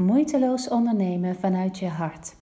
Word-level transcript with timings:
Moeiteloos 0.00 0.68
ondernemen 0.68 1.36
vanuit 1.36 1.78
je 1.78 1.88
hart. 1.88 2.34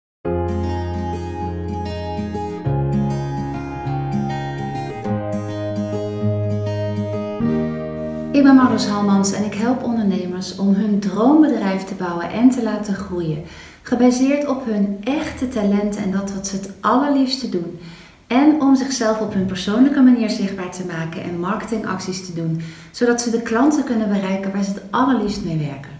Ik 8.32 8.42
ben 8.42 8.54
Marloes 8.54 8.86
Halmans 8.86 9.32
en 9.32 9.44
ik 9.44 9.54
help 9.54 9.82
ondernemers 9.82 10.58
om 10.58 10.74
hun 10.74 11.00
droombedrijf 11.00 11.84
te 11.84 11.94
bouwen 11.94 12.30
en 12.30 12.50
te 12.50 12.62
laten 12.62 12.94
groeien. 12.94 13.42
Gebaseerd 13.82 14.46
op 14.46 14.64
hun 14.64 14.98
echte 15.04 15.48
talenten 15.48 16.02
en 16.02 16.10
dat 16.10 16.32
wat 16.34 16.46
ze 16.46 16.56
het 16.56 16.72
allerliefste 16.80 17.48
doen. 17.48 17.78
En 18.26 18.60
om 18.60 18.76
zichzelf 18.76 19.20
op 19.20 19.34
hun 19.34 19.46
persoonlijke 19.46 20.00
manier 20.00 20.30
zichtbaar 20.30 20.72
te 20.72 20.84
maken 20.86 21.22
en 21.22 21.40
marketingacties 21.40 22.26
te 22.26 22.34
doen, 22.34 22.60
zodat 22.90 23.20
ze 23.20 23.30
de 23.30 23.42
klanten 23.42 23.84
kunnen 23.84 24.08
bereiken 24.08 24.52
waar 24.52 24.64
ze 24.64 24.72
het 24.72 24.82
allerliefst 24.90 25.44
mee 25.44 25.58
werken. 25.58 25.99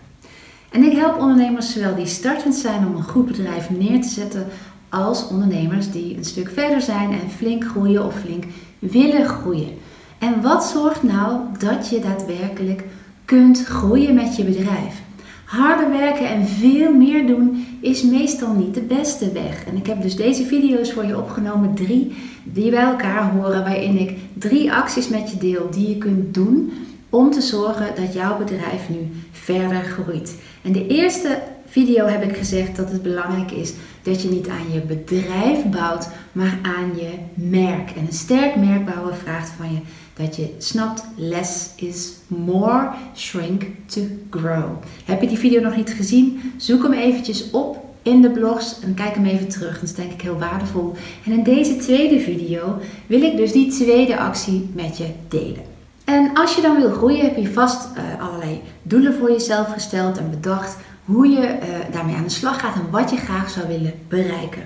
En 0.71 0.83
ik 0.83 0.93
help 0.93 1.19
ondernemers 1.19 1.73
zowel 1.73 1.95
die 1.95 2.07
startend 2.07 2.55
zijn 2.55 2.87
om 2.87 2.97
een 2.97 3.03
goed 3.03 3.27
bedrijf 3.27 3.71
neer 3.71 4.01
te 4.01 4.09
zetten, 4.09 4.47
als 4.89 5.29
ondernemers 5.29 5.91
die 5.91 6.17
een 6.17 6.25
stuk 6.25 6.51
verder 6.51 6.81
zijn 6.81 7.11
en 7.11 7.31
flink 7.37 7.65
groeien 7.65 8.07
of 8.07 8.15
flink 8.21 8.45
willen 8.79 9.27
groeien. 9.27 9.79
En 10.19 10.43
wat 10.43 10.65
zorgt 10.65 11.03
nou 11.03 11.41
dat 11.59 11.89
je 11.89 11.99
daadwerkelijk 11.99 12.85
kunt 13.25 13.65
groeien 13.65 14.15
met 14.15 14.37
je 14.37 14.45
bedrijf? 14.45 15.03
Harder 15.45 15.91
werken 15.91 16.29
en 16.29 16.47
veel 16.47 16.95
meer 16.95 17.27
doen 17.27 17.67
is 17.81 18.03
meestal 18.03 18.55
niet 18.55 18.75
de 18.75 18.83
beste 18.83 19.33
weg. 19.33 19.65
En 19.65 19.77
ik 19.77 19.87
heb 19.87 20.03
dus 20.03 20.17
deze 20.17 20.45
video's 20.45 20.93
voor 20.93 21.05
je 21.05 21.19
opgenomen, 21.19 21.75
drie, 21.75 22.15
die 22.45 22.71
bij 22.71 22.83
elkaar 22.83 23.31
horen, 23.31 23.63
waarin 23.63 23.99
ik 23.99 24.19
drie 24.35 24.73
acties 24.73 25.09
met 25.09 25.31
je 25.31 25.39
deel 25.39 25.71
die 25.71 25.89
je 25.89 25.99
kunt 25.99 26.35
doen 26.35 26.73
om 27.11 27.31
te 27.31 27.41
zorgen 27.41 27.95
dat 27.95 28.13
jouw 28.13 28.39
bedrijf 28.39 28.89
nu 28.89 29.11
verder 29.33 29.83
groeit. 29.83 30.37
En 30.63 30.73
de 30.73 30.87
eerste 30.87 31.43
video 31.67 32.07
heb 32.07 32.23
ik 32.23 32.37
gezegd 32.37 32.77
dat 32.77 32.91
het 32.91 33.03
belangrijk 33.03 33.51
is 33.51 33.73
dat 34.03 34.23
je 34.23 34.29
niet 34.29 34.49
aan 34.49 34.73
je 34.73 34.81
bedrijf 34.81 35.65
bouwt, 35.65 36.09
maar 36.33 36.59
aan 36.63 36.91
je 36.97 37.11
merk. 37.35 37.91
En 37.91 38.07
een 38.07 38.13
sterk 38.13 38.57
merk 38.57 38.85
bouwen 38.85 39.17
vraagt 39.17 39.51
van 39.51 39.73
je 39.73 39.79
dat 40.15 40.37
je 40.37 40.55
snapt 40.59 41.05
less 41.17 41.69
is 41.77 42.13
more, 42.27 42.91
shrink 43.17 43.63
to 43.87 44.01
grow. 44.31 44.71
Heb 45.05 45.21
je 45.21 45.29
die 45.29 45.39
video 45.39 45.61
nog 45.61 45.77
niet 45.77 45.91
gezien? 45.91 46.53
Zoek 46.57 46.83
hem 46.83 46.93
eventjes 46.93 47.51
op 47.51 47.79
in 48.03 48.21
de 48.21 48.31
blogs 48.31 48.81
en 48.83 48.95
kijk 48.95 49.15
hem 49.15 49.25
even 49.25 49.49
terug. 49.49 49.75
Dat 49.75 49.83
is 49.83 49.95
denk 49.95 50.13
ik 50.13 50.21
heel 50.21 50.39
waardevol. 50.39 50.93
En 51.25 51.33
in 51.33 51.43
deze 51.43 51.77
tweede 51.77 52.21
video 52.21 52.79
wil 53.07 53.23
ik 53.23 53.37
dus 53.37 53.53
die 53.53 53.71
tweede 53.71 54.19
actie 54.19 54.71
met 54.73 54.97
je 54.97 55.07
delen. 55.29 55.80
En 56.11 56.31
als 56.35 56.55
je 56.55 56.63
dan 56.63 56.77
wil 56.77 56.91
groeien, 56.91 57.25
heb 57.25 57.37
je 57.37 57.53
vast 57.53 57.89
uh, 57.97 58.25
allerlei 58.27 58.63
doelen 58.83 59.15
voor 59.15 59.31
jezelf 59.31 59.73
gesteld 59.73 60.19
en 60.19 60.31
bedacht 60.31 60.77
hoe 61.05 61.29
je 61.29 61.41
uh, 61.41 61.93
daarmee 61.93 62.15
aan 62.15 62.23
de 62.23 62.31
slag 62.31 62.61
gaat 62.61 62.75
en 62.75 62.91
wat 62.91 63.11
je 63.11 63.17
graag 63.17 63.51
zou 63.51 63.69
willen 63.69 63.93
bereiken. 64.09 64.63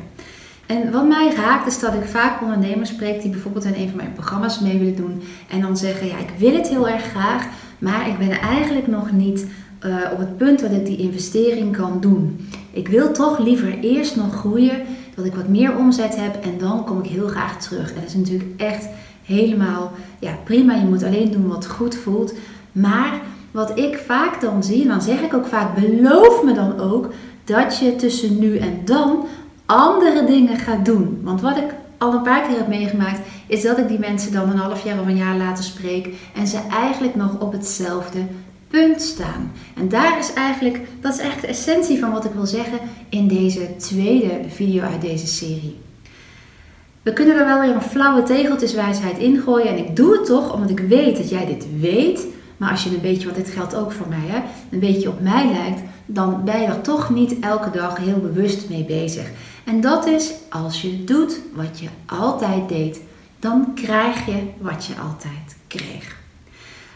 En 0.67 0.93
wat 0.93 1.09
mij 1.09 1.35
raakt 1.35 1.67
is 1.67 1.81
dat 1.81 1.95
ik 1.95 2.05
vaak 2.05 2.43
ondernemers 2.43 2.91
spreek 2.91 3.23
die 3.23 3.31
bijvoorbeeld 3.31 3.65
in 3.65 3.75
een 3.75 3.89
van 3.89 3.97
mijn 3.97 4.13
programma's 4.13 4.61
mee 4.61 4.79
willen 4.79 4.97
doen 4.97 5.23
en 5.51 5.61
dan 5.61 5.77
zeggen: 5.77 6.07
Ja, 6.07 6.19
ik 6.19 6.31
wil 6.39 6.55
het 6.55 6.69
heel 6.69 6.89
erg 6.89 7.03
graag, 7.03 7.47
maar 7.79 8.09
ik 8.09 8.19
ben 8.19 8.31
eigenlijk 8.31 8.87
nog 8.87 9.13
niet 9.13 9.47
uh, 9.87 9.97
op 10.13 10.19
het 10.19 10.37
punt 10.37 10.61
dat 10.61 10.71
ik 10.71 10.87
die 10.87 10.97
investering 10.97 11.77
kan 11.77 12.01
doen. 12.01 12.49
Ik 12.73 12.89
wil 12.89 13.13
toch 13.13 13.39
liever 13.39 13.79
eerst 13.79 14.17
nog 14.17 14.35
groeien, 14.35 14.83
dat 15.15 15.25
ik 15.25 15.35
wat 15.35 15.49
meer 15.49 15.77
omzet 15.77 16.17
heb 16.17 16.45
en 16.45 16.59
dan 16.59 16.85
kom 16.85 16.99
ik 16.99 17.11
heel 17.11 17.29
graag 17.29 17.61
terug. 17.61 17.89
En 17.89 18.01
dat 18.01 18.09
is 18.09 18.15
natuurlijk 18.15 18.61
echt 18.61 18.89
helemaal 19.25 19.93
ja, 20.19 20.33
prima. 20.45 20.75
Je 20.75 20.85
moet 20.85 21.03
alleen 21.03 21.31
doen 21.31 21.49
wat 21.49 21.67
goed 21.67 21.95
voelt. 21.95 22.35
Maar 22.73 23.21
wat 23.51 23.79
ik 23.79 23.99
vaak 24.07 24.41
dan 24.41 24.63
zie, 24.63 24.83
en 24.83 24.89
dan 24.89 25.03
zeg 25.03 25.21
ik 25.21 25.35
ook 25.35 25.47
vaak: 25.47 25.75
beloof 25.75 26.43
me 26.43 26.53
dan 26.53 26.79
ook 26.79 27.13
dat 27.45 27.79
je 27.79 27.97
tussen 27.97 28.39
nu 28.39 28.57
en 28.57 28.81
dan 28.85 29.27
andere 29.67 30.25
dingen 30.25 30.57
gaat 30.57 30.85
doen. 30.85 31.21
Want 31.23 31.41
wat 31.41 31.57
ik 31.57 31.75
al 31.99 32.13
een 32.13 32.23
paar 32.23 32.43
keer 32.43 32.57
heb 32.57 32.69
meegemaakt, 32.69 33.21
is 33.47 33.63
dat 33.63 33.79
ik 33.79 33.89
die 33.89 33.99
mensen 33.99 34.33
dan 34.33 34.51
een 34.51 34.57
half 34.57 34.85
jaar 34.85 35.01
of 35.01 35.07
een 35.07 35.17
jaar 35.17 35.37
later 35.37 35.65
spreek 35.65 36.09
en 36.35 36.47
ze 36.47 36.59
eigenlijk 36.71 37.15
nog 37.15 37.41
op 37.41 37.53
hetzelfde 37.53 38.19
punt 38.75 39.03
staan. 39.03 39.53
En 39.77 39.89
daar 39.89 40.19
is 40.19 40.33
eigenlijk, 40.33 40.81
dat 41.01 41.13
is 41.13 41.19
eigenlijk 41.19 41.53
de 41.53 41.59
essentie 41.59 41.99
van 41.99 42.13
wat 42.13 42.25
ik 42.25 42.31
wil 42.33 42.47
zeggen 42.47 42.79
in 43.09 43.29
deze 43.29 43.77
tweede 43.77 44.41
video 44.49 44.83
uit 44.83 45.01
deze 45.01 45.27
serie. 45.27 45.77
We 47.03 47.13
kunnen 47.13 47.37
er 47.37 47.45
wel 47.45 47.61
weer 47.61 47.75
een 47.75 47.83
flauwe 47.83 48.23
tegeltjeswijsheid 48.23 49.19
ingooien. 49.19 49.69
En 49.69 49.79
ik 49.79 49.97
doe 49.97 50.13
het 50.13 50.27
toch 50.27 50.53
omdat 50.53 50.71
ik 50.71 50.79
weet 50.79 51.17
dat 51.17 51.31
jij 51.31 51.47
dit 51.47 51.67
weet. 51.81 52.27
Maar 52.57 52.71
als 52.71 52.85
je 52.85 52.91
een 52.91 53.01
beetje, 53.01 53.25
want 53.25 53.37
dit 53.37 53.55
geldt 53.55 53.75
ook 53.75 53.93
voor 53.93 54.09
mij, 54.09 54.27
hè, 54.27 54.43
een 54.71 54.81
beetje 54.81 55.09
op 55.09 55.21
mij 55.21 55.51
lijkt, 55.53 55.81
dan 56.07 56.45
ben 56.45 56.61
je 56.61 56.67
er 56.67 56.81
toch 56.81 57.11
niet 57.11 57.39
elke 57.41 57.71
dag 57.71 57.97
heel 57.97 58.21
bewust 58.21 58.69
mee 58.69 58.85
bezig. 58.85 59.31
En 59.65 59.81
dat 59.81 60.07
is 60.07 60.33
als 60.49 60.83
je 60.83 61.05
doet 61.05 61.41
wat 61.55 61.79
je 61.79 61.89
altijd 62.07 62.69
deed, 62.69 63.01
dan 63.39 63.75
krijg 63.75 64.27
je 64.27 64.43
wat 64.59 64.85
je 64.87 64.95
altijd 65.01 65.57
kreeg. 65.67 66.23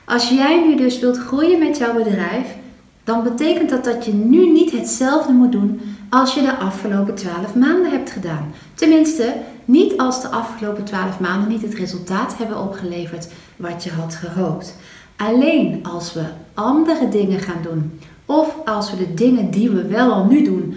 Als 0.09 0.29
jij 0.29 0.67
nu 0.67 0.77
dus 0.77 0.99
wilt 0.99 1.19
groeien 1.19 1.59
met 1.59 1.79
jouw 1.79 1.95
bedrijf, 1.95 2.57
dan 3.05 3.23
betekent 3.23 3.71
dat 3.71 3.85
dat 3.85 4.05
je 4.05 4.13
nu 4.13 4.53
niet 4.53 4.71
hetzelfde 4.71 5.33
moet 5.33 5.53
doen 5.53 5.81
als 6.11 6.35
je 6.35 6.41
de 6.41 6.57
afgelopen 6.57 7.15
12 7.15 7.55
maanden 7.55 7.91
hebt 7.91 8.11
gedaan. 8.11 8.53
Tenminste, 8.75 9.35
niet 9.65 9.99
als 9.99 10.23
de 10.23 10.29
afgelopen 10.29 10.85
12 10.85 11.21
maanden 11.21 11.49
niet 11.49 11.63
het 11.63 11.75
resultaat 11.75 12.37
hebben 12.37 12.63
opgeleverd 12.63 13.29
wat 13.57 13.85
je 13.85 13.91
had 13.91 14.15
gehoopt. 14.15 14.77
Alleen 15.17 15.81
als 15.83 16.13
we 16.13 16.25
andere 16.55 17.09
dingen 17.09 17.41
gaan 17.41 17.63
doen, 17.63 18.01
of 18.27 18.55
als 18.65 18.91
we 18.91 18.97
de 18.97 19.15
dingen 19.15 19.51
die 19.51 19.71
we 19.71 19.87
wel 19.87 20.13
al 20.13 20.25
nu 20.25 20.45
doen 20.45 20.77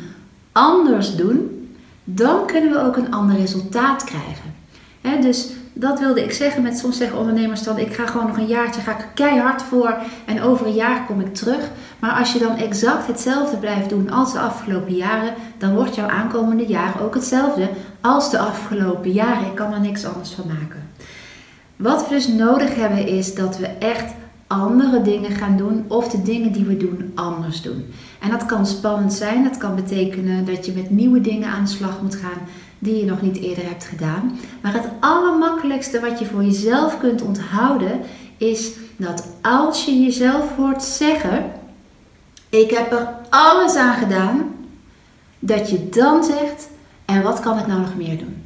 anders 0.52 1.16
doen, 1.16 1.68
dan 2.04 2.46
kunnen 2.46 2.72
we 2.72 2.80
ook 2.80 2.98
een 2.98 3.12
ander 3.12 3.38
resultaat 3.38 4.04
krijgen. 4.04 5.22
dus 5.22 5.50
dat 5.74 6.00
wilde 6.00 6.24
ik 6.24 6.32
zeggen 6.32 6.62
met 6.62 6.78
soms 6.78 6.98
zeggen 6.98 7.18
ondernemers 7.18 7.64
dan 7.64 7.78
ik 7.78 7.94
ga 7.94 8.06
gewoon 8.06 8.28
nog 8.28 8.38
een 8.38 8.48
jaartje, 8.48 8.82
ga 8.82 8.92
ik 8.92 9.08
keihard 9.14 9.62
voor 9.62 9.96
en 10.26 10.42
over 10.42 10.66
een 10.66 10.74
jaar 10.74 11.06
kom 11.06 11.20
ik 11.20 11.34
terug. 11.34 11.70
Maar 12.00 12.12
als 12.12 12.34
je 12.34 12.40
dan 12.40 12.58
exact 12.58 13.08
hetzelfde 13.08 13.58
blijft 13.58 13.90
doen 13.90 14.10
als 14.10 14.34
de 14.34 14.40
afgelopen 14.40 14.96
jaren, 14.96 15.34
dan 15.58 15.76
wordt 15.76 15.96
jouw 15.96 16.08
aankomende 16.08 16.66
jaar 16.66 17.02
ook 17.02 17.14
hetzelfde 17.14 17.70
als 18.02 18.32
de 18.32 18.40
afgelopen 18.40 19.12
jaren. 19.12 19.46
Ik 19.46 19.56
kan 19.56 19.74
er 19.74 19.80
niks 19.80 20.06
anders 20.06 20.32
van 20.32 20.48
maken. 20.48 20.90
Wat 21.76 22.08
we 22.08 22.16
dus 22.16 22.28
nodig 22.28 22.76
hebben 22.76 23.08
is 23.08 23.36
dat 23.36 23.58
we 23.58 23.68
echt 23.68 24.14
andere 24.48 25.02
dingen 25.02 25.32
gaan 25.32 25.58
doen 25.58 25.86
of 25.88 26.10
de 26.10 26.22
dingen 26.22 26.52
die 26.52 26.66
we 26.66 26.78
doen 26.78 27.12
anders 27.16 27.62
doen. 27.62 27.86
En 28.20 28.30
dat 28.30 28.46
kan 28.46 28.66
spannend 28.66 29.14
zijn, 29.14 29.44
dat 29.44 29.58
kan 29.58 29.76
betekenen 29.76 30.46
dat 30.46 30.66
je 30.66 30.72
met 30.72 30.90
nieuwe 30.90 31.22
dingen 31.22 31.50
aan 31.50 31.64
de 31.64 31.70
slag 31.70 32.02
moet 32.02 32.16
gaan 32.16 32.48
die 32.82 32.98
je 32.98 33.06
nog 33.06 33.22
niet 33.22 33.38
eerder 33.38 33.64
hebt 33.64 33.86
gedaan. 33.86 34.40
Maar 34.62 34.74
het 34.74 34.90
allermakkelijkste 35.00 36.00
wat 36.00 36.20
je 36.20 36.26
voor 36.26 36.44
jezelf 36.44 37.00
kunt 37.00 37.22
onthouden 37.22 38.02
is 38.38 38.72
dat 38.98 39.28
als 39.42 39.86
je 39.86 40.02
jezelf 40.02 40.56
hoort 40.56 40.84
zeggen: 40.84 41.52
Ik 42.50 42.72
heb 42.72 42.92
er 42.92 43.08
alles 43.30 43.76
aan 43.76 43.94
gedaan, 43.94 44.56
dat 45.40 45.70
je 45.70 45.90
dan 45.90 46.24
zegt: 46.24 46.68
En 47.06 47.24
wat 47.24 47.40
kan 47.40 47.60
ik 47.60 47.68
nou 47.68 47.80
nog 47.80 47.96
meer 47.96 48.18
doen? 48.18 48.44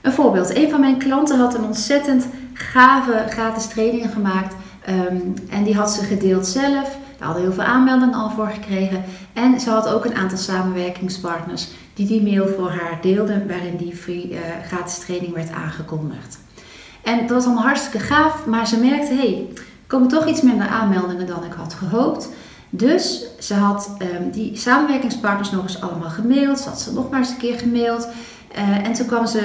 Een 0.00 0.12
voorbeeld: 0.12 0.56
een 0.56 0.70
van 0.70 0.80
mijn 0.80 0.98
klanten 0.98 1.38
had 1.38 1.54
een 1.54 1.64
ontzettend 1.64 2.26
gave 2.52 3.24
gratis 3.28 3.66
trainingen 3.66 4.10
gemaakt. 4.10 4.54
Ehm, 4.84 5.16
en 5.48 5.64
die 5.64 5.76
had 5.76 5.90
ze 5.90 6.04
gedeeld 6.04 6.46
zelf. 6.46 6.98
Daar 7.18 7.28
hadden 7.28 7.42
heel 7.42 7.52
veel 7.52 7.64
aanmeldingen 7.64 8.14
al 8.14 8.30
voor 8.30 8.46
gekregen. 8.48 9.04
En 9.32 9.60
ze 9.60 9.70
had 9.70 9.88
ook 9.88 10.04
een 10.04 10.14
aantal 10.14 10.38
samenwerkingspartners 10.38 11.68
die 12.06 12.22
mail 12.22 12.46
voor 12.48 12.70
haar 12.70 12.98
deelden, 13.02 13.48
waarin 13.48 13.76
die 13.76 14.30
uh, 14.30 14.38
gratis 14.66 14.98
training 14.98 15.34
werd 15.34 15.52
aangekondigd. 15.52 16.38
En 17.02 17.18
dat 17.20 17.30
was 17.30 17.44
allemaal 17.44 17.64
hartstikke 17.64 18.06
gaaf, 18.06 18.46
maar 18.46 18.66
ze 18.66 18.78
merkte, 18.78 19.14
hé, 19.14 19.20
hey, 19.20 19.46
komen 19.86 20.08
toch 20.08 20.26
iets 20.26 20.42
minder 20.42 20.66
aanmeldingen 20.66 21.26
dan 21.26 21.44
ik 21.44 21.52
had 21.52 21.74
gehoopt. 21.74 22.28
Dus 22.70 23.24
ze 23.38 23.54
had 23.54 23.96
um, 24.02 24.30
die 24.30 24.56
samenwerkingspartners 24.56 25.50
nog 25.50 25.62
eens 25.62 25.80
allemaal 25.80 26.10
gemaild. 26.10 26.58
Ze 26.58 26.68
had 26.68 26.80
ze 26.80 26.92
nog 26.92 27.10
maar 27.10 27.18
eens 27.18 27.30
een 27.30 27.36
keer 27.36 27.58
gemaild. 27.58 28.08
Uh, 28.56 28.86
en 28.86 28.92
toen 28.92 29.06
kwam 29.06 29.26
ze 29.26 29.38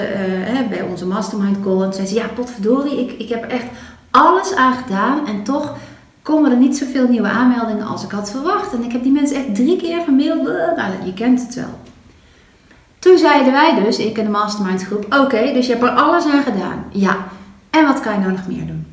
uh, 0.52 0.68
bij 0.68 0.82
onze 0.82 1.06
mastermind 1.06 1.60
call 1.60 1.82
en 1.82 1.92
zei 1.92 2.06
ze, 2.06 2.14
ja 2.14 2.26
potverdorie, 2.34 3.00
ik, 3.00 3.20
ik 3.20 3.28
heb 3.28 3.44
echt 3.44 3.66
alles 4.10 4.54
aan 4.54 4.74
gedaan 4.74 5.26
en 5.26 5.42
toch 5.42 5.76
komen 6.22 6.50
er 6.50 6.56
niet 6.56 6.76
zoveel 6.76 7.08
nieuwe 7.08 7.28
aanmeldingen 7.28 7.86
als 7.86 8.04
ik 8.04 8.10
had 8.10 8.30
verwacht. 8.30 8.72
En 8.72 8.84
ik 8.84 8.92
heb 8.92 9.02
die 9.02 9.12
mensen 9.12 9.36
echt 9.36 9.54
drie 9.54 9.76
keer 9.76 10.00
gemaild. 10.00 10.42
Nou, 10.76 10.92
je 11.04 11.14
kent 11.14 11.42
het 11.42 11.54
wel. 11.54 11.78
Toen 13.06 13.18
zeiden 13.18 13.52
wij 13.52 13.84
dus, 13.84 13.98
ik 13.98 14.18
en 14.18 14.24
de 14.24 14.30
mastermind 14.30 14.84
groep, 14.84 15.16
oké, 15.20 15.52
dus 15.52 15.66
je 15.66 15.72
hebt 15.72 15.84
er 15.84 15.90
alles 15.90 16.24
aan 16.24 16.42
gedaan. 16.42 16.84
Ja, 16.92 17.16
en 17.70 17.86
wat 17.86 18.00
kan 18.00 18.12
je 18.12 18.18
nou 18.18 18.32
nog 18.32 18.46
meer 18.46 18.66
doen? 18.66 18.86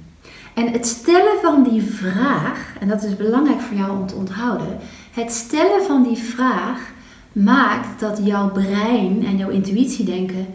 En 0.54 0.72
het 0.72 0.88
stellen 0.88 1.40
van 1.42 1.64
die 1.64 1.82
vraag, 1.82 2.74
en 2.80 2.88
dat 2.88 3.04
is 3.04 3.16
belangrijk 3.16 3.62
voor 3.62 3.78
jou 3.78 3.92
om 3.92 4.08
te 4.08 4.16
onthouden, 4.16 4.80
het 5.12 5.32
stellen 5.32 5.84
van 5.88 6.04
die 6.04 6.18
vraag 6.18 6.80
maakt 7.32 8.00
dat 8.00 8.20
jouw 8.24 8.50
brein 8.50 9.26
en 9.26 9.38
jouw 9.38 9.50
intuïtie 9.50 10.06
denken, 10.06 10.48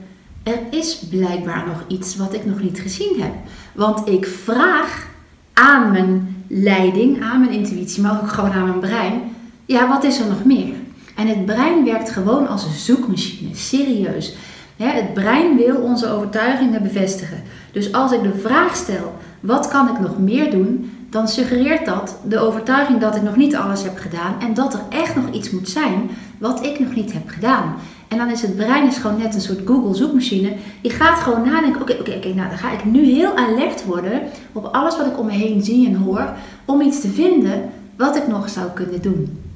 er 0.42 0.58
is 0.70 0.98
blijkbaar 1.10 1.64
nog 1.66 1.84
iets 1.86 2.16
wat 2.16 2.34
ik 2.34 2.44
nog 2.44 2.62
niet 2.62 2.80
gezien 2.80 3.20
heb. 3.20 3.32
Want 3.74 4.08
ik 4.08 4.26
vraag 4.26 5.06
aan 5.52 5.90
mijn 5.90 6.44
leiding, 6.48 7.22
aan 7.22 7.40
mijn 7.40 7.52
intuïtie, 7.52 8.02
maar 8.02 8.20
ook 8.22 8.28
gewoon 8.28 8.52
aan 8.52 8.68
mijn 8.68 8.80
brein, 8.80 9.36
Ja, 9.64 9.88
wat 9.88 10.04
is 10.04 10.20
er 10.20 10.26
nog 10.26 10.44
meer? 10.44 10.74
En 11.18 11.26
het 11.26 11.46
brein 11.46 11.84
werkt 11.84 12.10
gewoon 12.10 12.48
als 12.48 12.64
een 12.64 12.72
zoekmachine, 12.72 13.54
serieus. 13.54 14.34
Het 14.76 15.14
brein 15.14 15.56
wil 15.56 15.76
onze 15.76 16.08
overtuigingen 16.10 16.82
bevestigen. 16.82 17.42
Dus 17.72 17.92
als 17.92 18.12
ik 18.12 18.22
de 18.22 18.38
vraag 18.38 18.76
stel, 18.76 19.14
wat 19.40 19.68
kan 19.68 19.88
ik 19.88 20.00
nog 20.00 20.18
meer 20.18 20.50
doen? 20.50 20.90
Dan 21.10 21.28
suggereert 21.28 21.86
dat 21.86 22.16
de 22.28 22.38
overtuiging 22.38 23.00
dat 23.00 23.16
ik 23.16 23.22
nog 23.22 23.36
niet 23.36 23.56
alles 23.56 23.82
heb 23.82 23.98
gedaan 23.98 24.40
en 24.40 24.54
dat 24.54 24.74
er 24.74 24.80
echt 24.88 25.16
nog 25.16 25.30
iets 25.30 25.50
moet 25.50 25.68
zijn 25.68 26.10
wat 26.38 26.64
ik 26.64 26.78
nog 26.78 26.94
niet 26.94 27.12
heb 27.12 27.28
gedaan. 27.28 27.74
En 28.08 28.18
dan 28.18 28.30
is 28.30 28.42
het 28.42 28.56
brein 28.56 28.86
is 28.86 28.96
gewoon 28.96 29.18
net 29.18 29.34
een 29.34 29.40
soort 29.40 29.66
Google 29.66 29.94
zoekmachine. 29.94 30.52
Die 30.82 30.90
gaat 30.90 31.18
gewoon 31.18 31.42
nadenken, 31.44 31.80
oké, 31.80 31.96
oké, 32.00 32.12
oké, 32.16 32.34
nou 32.34 32.48
dan 32.48 32.58
ga 32.58 32.72
ik 32.72 32.84
nu 32.84 33.04
heel 33.04 33.36
alert 33.36 33.84
worden 33.84 34.20
op 34.52 34.64
alles 34.64 34.96
wat 34.96 35.06
ik 35.06 35.18
om 35.18 35.26
me 35.26 35.32
heen 35.32 35.62
zie 35.62 35.86
en 35.86 35.94
hoor, 35.94 36.32
om 36.64 36.80
iets 36.80 37.00
te 37.00 37.08
vinden 37.08 37.70
wat 37.96 38.16
ik 38.16 38.28
nog 38.28 38.48
zou 38.48 38.70
kunnen 38.74 39.02
doen. 39.02 39.47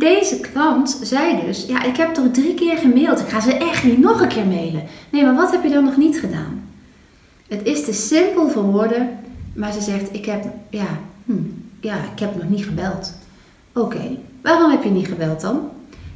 Deze 0.00 0.40
klant 0.40 0.98
zei 1.02 1.46
dus, 1.46 1.66
ja, 1.66 1.82
ik 1.82 1.96
heb 1.96 2.14
toch 2.14 2.30
drie 2.32 2.54
keer 2.54 2.76
gemaild, 2.76 3.20
ik 3.20 3.28
ga 3.28 3.40
ze 3.40 3.52
echt 3.52 3.84
niet 3.84 3.98
nog 3.98 4.20
een 4.20 4.28
keer 4.28 4.46
mailen. 4.46 4.82
Nee, 5.10 5.24
maar 5.24 5.34
wat 5.34 5.50
heb 5.52 5.62
je 5.62 5.68
dan 5.68 5.84
nog 5.84 5.96
niet 5.96 6.20
gedaan? 6.20 6.68
Het 7.48 7.60
is 7.64 7.84
te 7.84 7.92
simpel 7.92 8.48
voor 8.48 8.62
woorden, 8.62 9.08
maar 9.54 9.72
ze 9.72 9.80
zegt, 9.80 10.14
ik 10.14 10.24
heb, 10.24 10.44
ja, 10.70 10.98
hm, 11.24 11.32
ja, 11.80 11.94
ik 11.94 12.20
heb 12.20 12.36
nog 12.36 12.48
niet 12.48 12.64
gebeld. 12.64 13.12
Oké, 13.74 14.16
waarom 14.42 14.70
heb 14.70 14.82
je 14.82 14.90
niet 14.90 15.06
gebeld 15.06 15.40
dan? 15.40 15.60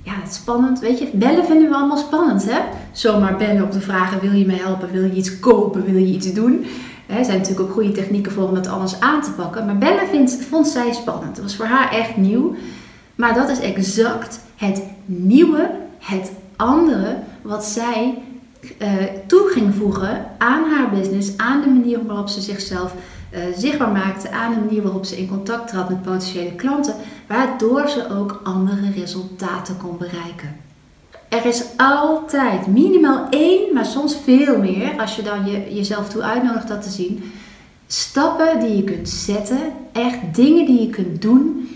Ja, 0.02 0.12
het 0.14 0.30
is 0.30 0.36
spannend. 0.36 0.80
Weet 0.80 0.98
je, 0.98 1.10
bellen 1.12 1.44
vinden 1.44 1.68
we 1.68 1.74
allemaal 1.74 1.96
spannend, 1.96 2.50
hè? 2.50 2.58
Zomaar 2.92 3.36
bellen 3.36 3.62
op 3.62 3.72
de 3.72 3.80
vragen, 3.80 4.20
wil 4.20 4.32
je 4.32 4.46
mij 4.46 4.56
helpen? 4.56 4.92
Wil 4.92 5.04
je 5.04 5.14
iets 5.14 5.40
kopen? 5.40 5.84
Wil 5.84 5.96
je 5.96 6.14
iets 6.14 6.32
doen? 6.32 6.66
Er 7.06 7.24
zijn 7.24 7.38
natuurlijk 7.38 7.68
ook 7.68 7.74
goede 7.74 7.92
technieken 7.92 8.32
voor 8.32 8.48
om 8.48 8.54
dat 8.54 8.68
alles 8.68 9.00
aan 9.00 9.22
te 9.22 9.30
pakken. 9.30 9.66
Maar 9.66 9.78
bellen 9.78 10.08
vindt, 10.08 10.44
vond 10.48 10.68
zij 10.68 10.92
spannend. 10.92 11.36
Het 11.36 11.44
was 11.44 11.56
voor 11.56 11.66
haar 11.66 11.92
echt 11.92 12.16
nieuw. 12.16 12.54
Maar 13.14 13.34
dat 13.34 13.48
is 13.48 13.60
exact 13.60 14.40
het 14.56 14.82
nieuwe, 15.04 15.70
het 15.98 16.32
andere 16.56 17.16
wat 17.42 17.64
zij 17.64 18.18
uh, 18.78 18.88
toe 19.26 19.50
ging 19.52 19.74
voegen 19.74 20.26
aan 20.38 20.64
haar 20.70 20.90
business, 20.90 21.36
aan 21.36 21.60
de 21.60 21.68
manier 21.68 22.06
waarop 22.06 22.28
ze 22.28 22.40
zichzelf 22.40 22.94
uh, 23.32 23.40
zichtbaar 23.56 23.90
maakte, 23.90 24.30
aan 24.30 24.54
de 24.54 24.60
manier 24.60 24.82
waarop 24.82 25.04
ze 25.04 25.16
in 25.16 25.28
contact 25.28 25.68
trad 25.68 25.88
met 25.88 26.02
potentiële 26.02 26.54
klanten, 26.54 26.94
waardoor 27.26 27.88
ze 27.88 28.10
ook 28.10 28.40
andere 28.44 28.90
resultaten 28.96 29.76
kon 29.76 29.98
bereiken. 29.98 30.56
Er 31.28 31.46
is 31.46 31.64
altijd 31.76 32.66
minimaal 32.66 33.26
één, 33.30 33.74
maar 33.74 33.86
soms 33.86 34.16
veel 34.24 34.58
meer, 34.58 35.00
als 35.00 35.16
je 35.16 35.22
dan 35.22 35.46
je, 35.46 35.74
jezelf 35.74 36.08
toe 36.08 36.22
uitnodigt 36.22 36.68
dat 36.68 36.82
te 36.82 36.90
zien, 36.90 37.32
stappen 37.86 38.60
die 38.60 38.76
je 38.76 38.84
kunt 38.84 39.08
zetten, 39.08 39.72
echt 39.92 40.18
dingen 40.32 40.66
die 40.66 40.80
je 40.80 40.90
kunt 40.90 41.22
doen 41.22 41.68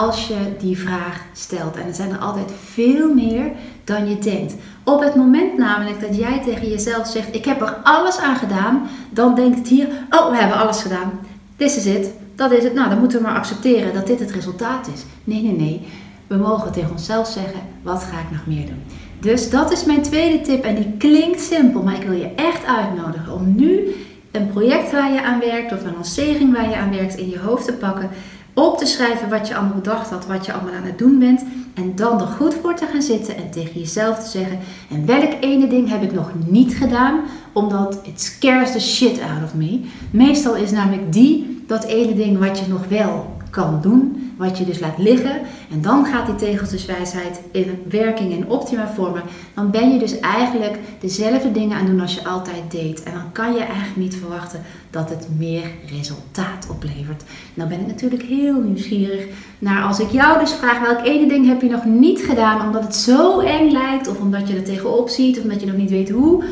als 0.00 0.26
je 0.26 0.36
die 0.58 0.78
vraag 0.78 1.20
stelt. 1.32 1.76
En 1.76 1.86
er 1.86 1.94
zijn 1.94 2.10
er 2.10 2.18
altijd 2.18 2.52
veel 2.72 3.14
meer 3.14 3.50
dan 3.84 4.08
je 4.08 4.18
denkt. 4.18 4.54
Op 4.84 5.00
het 5.00 5.14
moment 5.14 5.58
namelijk 5.58 6.00
dat 6.00 6.16
jij 6.16 6.40
tegen 6.44 6.68
jezelf 6.68 7.06
zegt: 7.06 7.34
Ik 7.34 7.44
heb 7.44 7.60
er 7.60 7.76
alles 7.82 8.18
aan 8.18 8.36
gedaan, 8.36 8.88
dan 9.10 9.34
denkt 9.34 9.58
het 9.58 9.68
hier: 9.68 9.88
Oh, 10.10 10.30
we 10.30 10.36
hebben 10.36 10.58
alles 10.58 10.82
gedaan. 10.82 11.12
This 11.56 11.76
is 11.76 11.86
it. 11.86 12.10
Dat 12.34 12.50
is 12.52 12.64
het. 12.64 12.74
Nou, 12.74 12.88
dan 12.88 12.98
moeten 12.98 13.18
we 13.18 13.24
maar 13.24 13.36
accepteren 13.36 13.94
dat 13.94 14.06
dit 14.06 14.20
het 14.20 14.30
resultaat 14.30 14.88
is. 14.94 15.04
Nee, 15.24 15.42
nee, 15.42 15.56
nee. 15.56 15.86
We 16.26 16.36
mogen 16.36 16.72
tegen 16.72 16.90
onszelf 16.90 17.28
zeggen: 17.28 17.60
Wat 17.82 18.02
ga 18.02 18.18
ik 18.18 18.30
nog 18.30 18.46
meer 18.46 18.66
doen? 18.66 18.82
Dus 19.20 19.50
dat 19.50 19.72
is 19.72 19.84
mijn 19.84 20.02
tweede 20.02 20.40
tip. 20.40 20.64
En 20.64 20.74
die 20.74 20.94
klinkt 20.98 21.40
simpel, 21.40 21.82
maar 21.82 21.94
ik 21.94 22.06
wil 22.06 22.18
je 22.18 22.34
echt 22.36 22.66
uitnodigen 22.66 23.32
om 23.32 23.54
nu 23.56 23.94
een 24.30 24.48
project 24.48 24.92
waar 24.92 25.12
je 25.12 25.22
aan 25.22 25.40
werkt 25.40 25.72
of 25.72 25.84
een 25.84 25.92
lancering 25.94 26.52
waar 26.52 26.68
je 26.68 26.76
aan 26.76 26.90
werkt 26.90 27.16
in 27.16 27.30
je 27.30 27.38
hoofd 27.38 27.64
te 27.64 27.72
pakken 27.72 28.10
op 28.54 28.78
te 28.78 28.86
schrijven 28.86 29.28
wat 29.28 29.48
je 29.48 29.56
allemaal 29.56 29.74
bedacht 29.74 30.10
had, 30.10 30.26
wat 30.26 30.46
je 30.46 30.52
allemaal 30.52 30.74
aan 30.74 30.84
het 30.84 30.98
doen 30.98 31.18
bent. 31.18 31.44
En 31.74 31.92
dan 31.94 32.20
er 32.20 32.26
goed 32.26 32.54
voor 32.54 32.74
te 32.74 32.86
gaan 32.86 33.02
zitten 33.02 33.36
en 33.36 33.50
tegen 33.50 33.80
jezelf 33.80 34.18
te 34.18 34.30
zeggen: 34.30 34.58
En 34.90 35.06
welk 35.06 35.32
ene 35.40 35.66
ding 35.66 35.88
heb 35.88 36.02
ik 36.02 36.12
nog 36.12 36.30
niet 36.46 36.74
gedaan, 36.74 37.20
omdat 37.52 38.00
it 38.02 38.20
scares 38.20 38.72
the 38.72 38.80
shit 38.80 39.20
out 39.20 39.44
of 39.44 39.54
me. 39.54 39.80
Meestal 40.10 40.54
is 40.56 40.70
namelijk 40.70 41.12
die 41.12 41.62
dat 41.66 41.84
ene 41.84 42.14
ding 42.14 42.38
wat 42.38 42.58
je 42.58 42.64
nog 42.68 42.88
wel 42.88 43.36
kan 43.50 43.78
doen, 43.82 44.23
wat 44.36 44.58
je 44.58 44.64
dus 44.64 44.80
laat 44.80 44.98
liggen. 44.98 45.40
En 45.70 45.82
dan 45.82 46.06
gaat 46.06 46.26
die 46.26 46.34
tegeltjeswijsheid 46.34 47.40
in 47.52 47.82
werking 47.88 48.32
in 48.32 48.48
optima 48.48 48.88
vormen. 48.94 49.22
Dan 49.54 49.70
ben 49.70 49.92
je 49.92 49.98
dus 49.98 50.20
eigenlijk 50.20 50.78
dezelfde 51.00 51.52
dingen 51.52 51.76
aan 51.76 51.86
doen 51.86 52.00
als 52.00 52.14
je 52.14 52.24
altijd 52.24 52.70
deed. 52.70 53.02
En 53.02 53.12
dan 53.12 53.32
kan 53.32 53.52
je 53.52 53.60
eigenlijk 53.60 53.96
niet 53.96 54.16
verwachten 54.16 54.62
dat 54.90 55.08
het 55.08 55.28
meer 55.38 55.70
resultaat 55.96 56.66
oplevert. 56.70 57.22
Nou 57.54 57.68
ben 57.68 57.80
ik 57.80 57.86
natuurlijk 57.86 58.22
heel 58.22 58.60
nieuwsgierig 58.60 59.26
naar 59.58 59.82
als 59.82 60.00
ik 60.00 60.10
jou 60.10 60.38
dus 60.38 60.52
vraag 60.52 60.80
welk 60.80 61.06
ene 61.06 61.28
ding 61.28 61.46
heb 61.46 61.62
je 61.62 61.70
nog 61.70 61.84
niet 61.84 62.20
gedaan 62.20 62.66
omdat 62.66 62.82
het 62.82 62.94
zo 62.94 63.40
eng 63.40 63.70
lijkt 63.70 64.08
of 64.08 64.20
omdat 64.20 64.48
je 64.48 64.54
er 64.54 64.64
tegenop 64.64 65.08
ziet 65.08 65.36
of 65.36 65.42
omdat 65.42 65.60
je 65.60 65.66
nog 65.66 65.76
niet 65.76 65.90
weet 65.90 66.10
hoe 66.10 66.44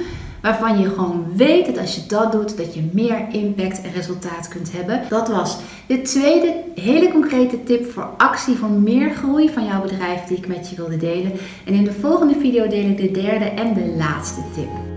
waarvan 0.42 0.80
je 0.80 0.88
gewoon 0.88 1.26
weet 1.36 1.66
dat 1.66 1.78
als 1.78 1.94
je 1.94 2.06
dat 2.06 2.32
doet, 2.32 2.56
dat 2.56 2.74
je 2.74 2.88
meer 2.92 3.26
impact 3.32 3.82
en 3.82 3.92
resultaat 3.92 4.48
kunt 4.48 4.72
hebben. 4.72 5.00
Dat 5.08 5.28
was 5.28 5.58
de 5.86 6.02
tweede 6.02 6.54
hele 6.74 7.10
concrete 7.10 7.64
tip 7.64 7.92
voor 7.92 8.10
actie 8.16 8.56
voor 8.56 8.70
meer 8.70 9.10
groei 9.10 9.50
van 9.50 9.64
jouw 9.64 9.82
bedrijf 9.82 10.24
die 10.24 10.36
ik 10.36 10.46
met 10.46 10.70
je 10.70 10.76
wilde 10.76 10.96
delen. 10.96 11.32
En 11.66 11.72
in 11.74 11.84
de 11.84 11.92
volgende 11.92 12.34
video 12.40 12.68
deel 12.68 12.88
ik 12.88 12.96
de 12.96 13.10
derde 13.10 13.44
en 13.44 13.74
de 13.74 13.94
laatste 13.98 14.40
tip. 14.54 14.91